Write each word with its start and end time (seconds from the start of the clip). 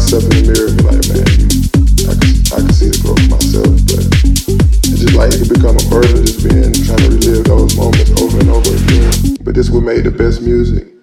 I 0.00 0.06
see 2.72 2.88
the 2.88 2.98
growth 3.04 3.20
myself. 3.28 3.68
But 3.84 4.00
it's 4.88 5.04
just 5.04 5.14
like 5.14 5.28
it 5.34 5.48
become 5.52 5.76
a 5.76 5.84
burden 5.92 6.24
just 6.24 6.40
being 6.40 6.72
trying 6.72 7.04
to 7.04 7.10
relive 7.20 7.44
those 7.44 7.76
moments 7.76 8.10
over 8.16 8.40
and 8.40 8.48
over 8.48 8.72
again. 8.80 9.36
But 9.44 9.54
this 9.54 9.68
what 9.68 9.82
made 9.82 10.04
the 10.04 10.10
best 10.10 10.40
music. 10.40 10.99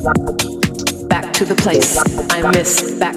Back 0.00 1.30
to 1.34 1.44
the 1.44 1.54
place 1.56 1.98
I 2.30 2.50
miss. 2.52 2.92
Back. 2.98 3.16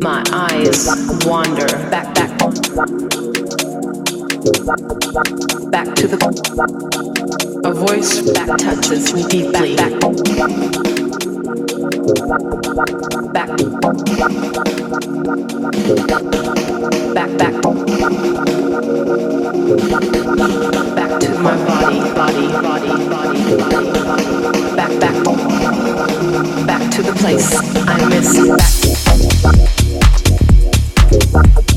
My 0.00 0.22
eyes 0.32 0.86
wander 1.26 1.66
back, 1.90 2.14
back. 2.14 2.38
Back 5.70 5.96
to 5.96 6.06
the. 6.06 6.16
A 7.64 7.72
voice 7.72 8.30
back 8.32 8.56
touches 8.58 9.12
me 9.12 9.26
deeply. 9.26 9.74
Back, 9.74 10.00
back 10.00 10.99
back 26.66 26.90
to 26.90 27.02
the 27.02 27.12
place 27.12 27.48
I 27.86 28.08
miss. 28.08 28.30
Back. 31.32 31.69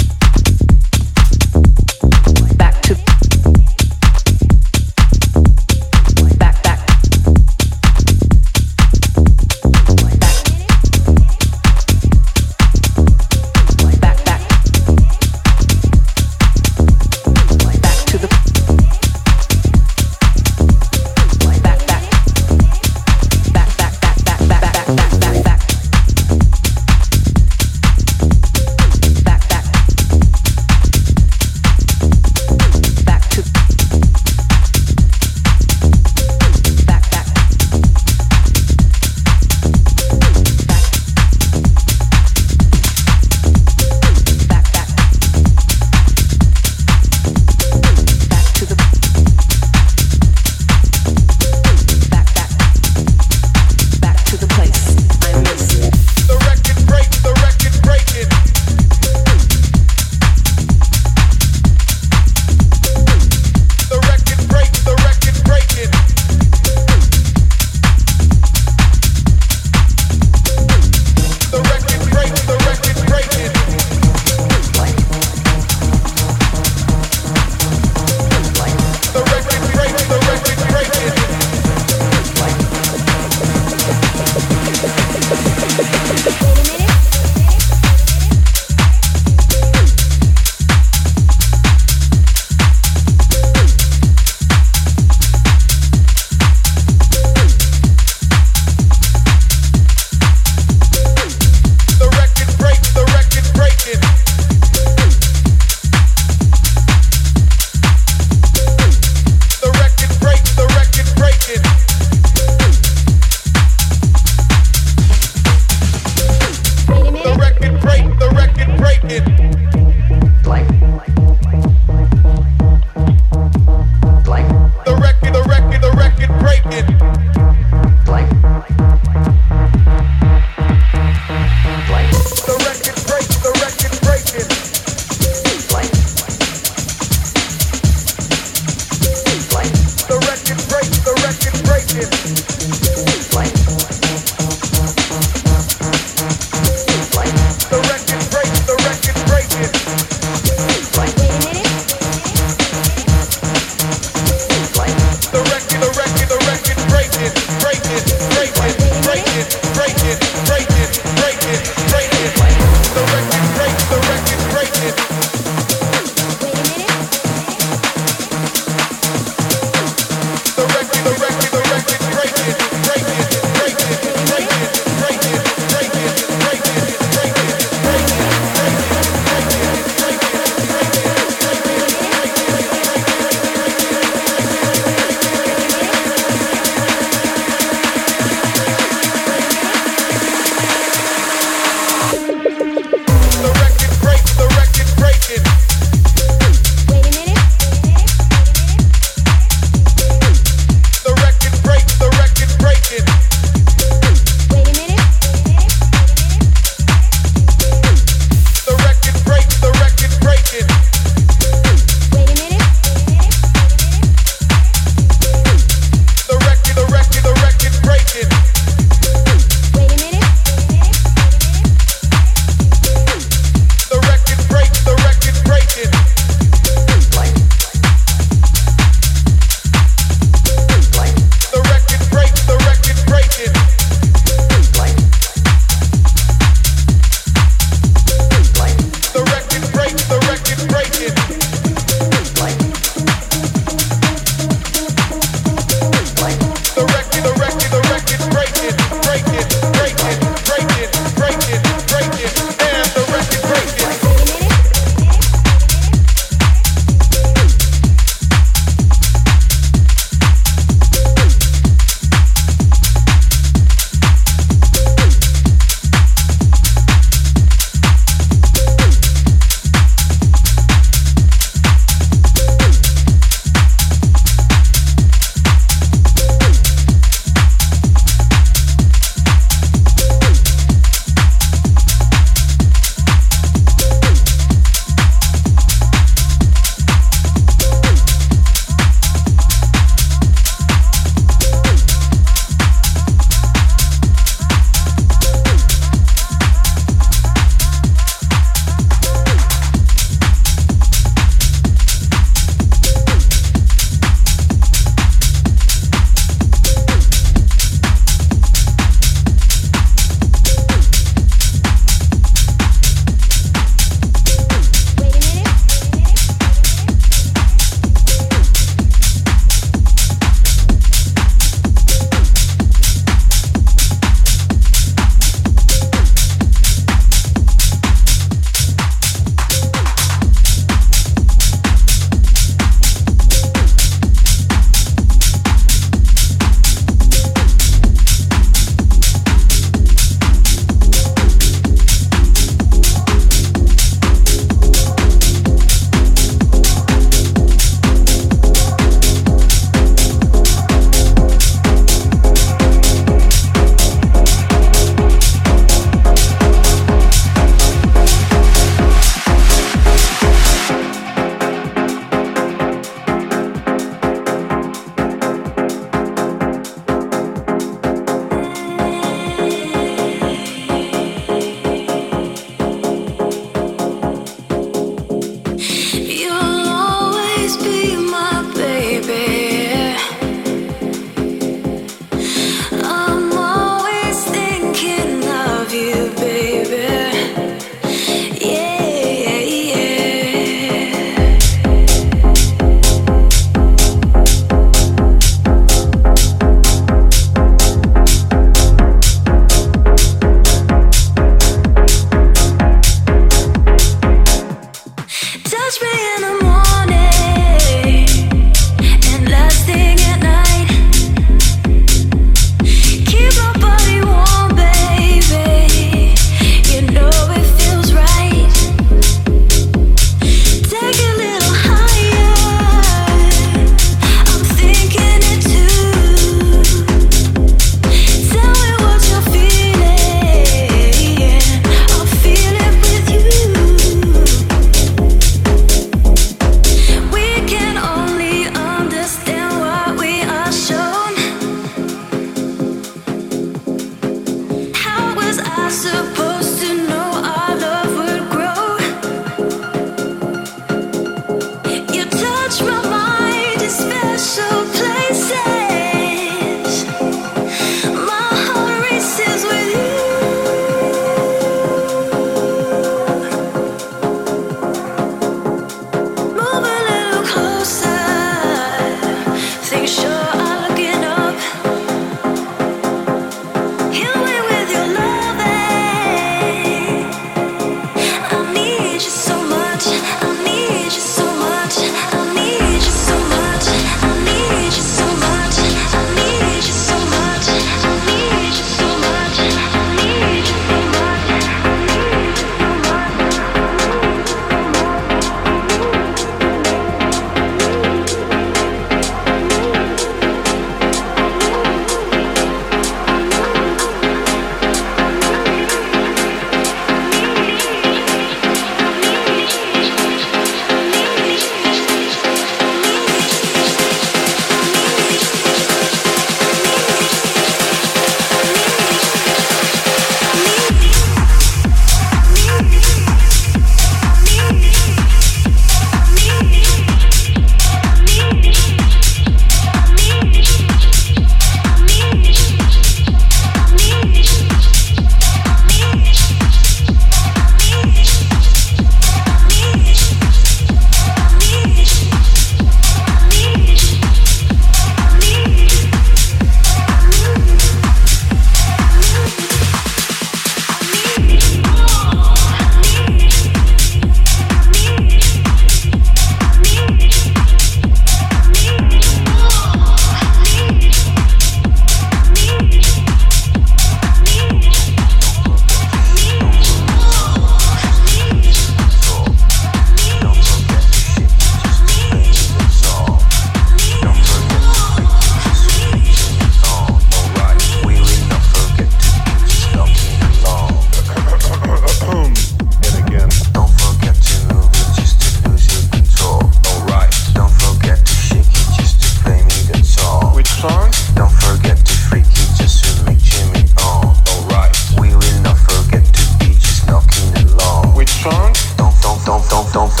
Don't, 598.23 599.25
don't, 599.25 599.25
don't, 599.25 599.73
don't 599.73 600.00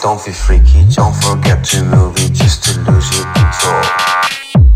be 0.00 0.32
freaky. 0.32 0.86
Don't 0.94 1.14
forget 1.16 1.62
to 1.62 1.84
move 1.84 2.16
it 2.16 2.32
just 2.32 2.64
to 2.64 2.80
lose 2.90 3.04
your 3.12 3.26
control. 3.34 3.84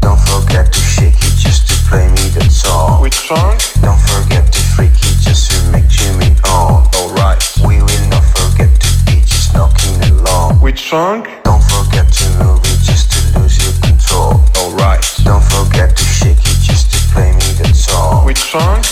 Don't 0.01 0.21
forget 0.21 0.71
to 0.71 0.79
shake 0.79 1.17
it 1.17 1.35
just 1.41 1.67
to 1.69 1.75
play 1.89 2.07
me 2.09 2.29
the 2.37 2.45
song. 2.51 3.01
Which 3.01 3.15
song? 3.15 3.57
Don't 3.81 3.99
forget 4.13 4.53
to 4.53 4.61
freak 4.77 4.93
it 4.93 5.17
just 5.25 5.51
to 5.51 5.73
make 5.73 5.89
Jimmy 5.89 6.37
on. 6.45 6.87
Alright. 6.95 7.41
We 7.65 7.81
will 7.81 8.09
not 8.13 8.25
forget 8.37 8.69
to 8.69 8.91
be 9.07 9.21
just 9.25 9.55
knocking 9.55 9.97
along. 10.13 10.61
Which 10.61 10.91
song? 10.91 11.27
Don't 11.43 11.65
forget 11.73 12.07
to 12.13 12.45
move 12.45 12.61
it 12.61 12.85
just 12.85 13.11
to 13.13 13.41
lose 13.41 13.57
your 13.65 13.73
control. 13.81 14.45
Alright. 14.61 15.01
Don't 15.25 15.43
forget 15.43 15.97
to 15.97 16.05
shake 16.05 16.37
it 16.37 16.61
just 16.61 16.93
to 16.93 16.99
play 17.15 17.33
me 17.33 17.49
the 17.57 17.73
song. 17.73 18.27
Which 18.27 18.39
song? 18.39 18.85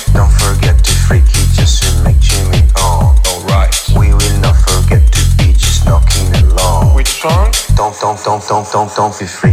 Don't, 8.95 9.19
be 9.19 9.27
freak. 9.27 9.52